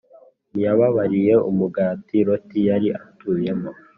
Ntiyababariye 0.51 1.33
umugi 1.49 2.17
Loti 2.27 2.59
yari 2.69 2.87
atuyemo, 3.03 3.69